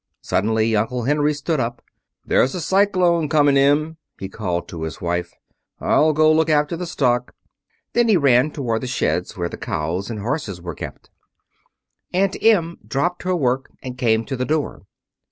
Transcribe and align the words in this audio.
Suddenly 0.23 0.75
Uncle 0.75 1.03
Henry 1.03 1.31
stood 1.31 1.59
up. 1.59 1.79
"There's 2.25 2.55
a 2.55 2.59
cyclone 2.59 3.29
coming, 3.29 3.55
Em," 3.55 3.97
he 4.19 4.29
called 4.29 4.67
to 4.69 4.81
his 4.81 4.99
wife. 4.99 5.35
"I'll 5.79 6.11
go 6.11 6.31
look 6.31 6.49
after 6.49 6.75
the 6.75 6.87
stock." 6.87 7.35
Then 7.93 8.07
he 8.07 8.17
ran 8.17 8.49
toward 8.49 8.81
the 8.81 8.87
sheds 8.87 9.37
where 9.37 9.47
the 9.47 9.57
cows 9.57 10.09
and 10.09 10.21
horses 10.21 10.59
were 10.59 10.73
kept. 10.73 11.11
Aunt 12.13 12.35
Em 12.41 12.79
dropped 12.83 13.21
her 13.21 13.35
work 13.35 13.69
and 13.83 13.95
came 13.95 14.25
to 14.25 14.35
the 14.35 14.43
door. 14.43 14.87